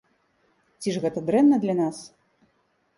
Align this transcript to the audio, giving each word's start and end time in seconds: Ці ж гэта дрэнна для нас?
Ці 0.81 0.89
ж 0.97 1.05
гэта 1.05 1.25
дрэнна 1.29 1.63
для 1.67 1.79
нас? 1.85 2.05